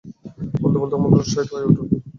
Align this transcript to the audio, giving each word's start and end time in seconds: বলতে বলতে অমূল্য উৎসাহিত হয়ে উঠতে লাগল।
বলতে 0.61 0.77
বলতে 0.81 0.93
অমূল্য 0.97 1.15
উৎসাহিত 1.19 1.49
হয়ে 1.53 1.65
উঠতে 1.67 1.81
লাগল। 1.81 1.99